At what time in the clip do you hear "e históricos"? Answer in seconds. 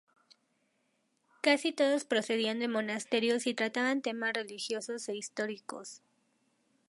5.09-6.01